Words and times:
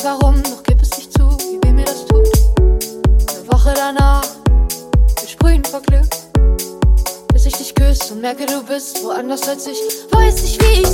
nicht 0.00 0.04
warum, 0.04 0.42
doch 0.42 0.62
gib 0.62 0.80
es 0.80 0.96
nicht 0.96 1.12
zu, 1.12 1.28
wie 1.38 1.60
weh 1.62 1.72
mir 1.72 1.84
das 1.84 2.06
tut. 2.06 2.26
Eine 2.58 3.52
Woche 3.52 3.72
danach, 3.74 4.24
wir 5.20 5.28
sprühen 5.28 5.64
vor 5.64 5.82
Glück. 5.82 6.08
Bis 7.32 7.46
ich 7.46 7.54
dich 7.54 7.74
küsse 7.74 8.14
und 8.14 8.20
merke, 8.20 8.46
du 8.46 8.62
bist 8.62 9.02
woanders 9.04 9.46
als 9.48 9.66
ich. 9.66 9.78
Weiß 10.10 10.42
ich, 10.44 10.58
wie 10.60 10.82
ich 10.82 10.89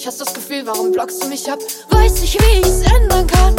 Ich 0.00 0.06
hasse 0.06 0.24
das 0.24 0.32
Gefühl, 0.32 0.62
warum 0.64 0.92
blockst 0.92 1.22
du 1.22 1.28
mich 1.28 1.52
ab? 1.52 1.58
Weiß 1.90 2.22
nicht, 2.22 2.40
wie 2.40 2.60
ich's 2.60 2.80
ändern 2.90 3.26
kann. 3.26 3.54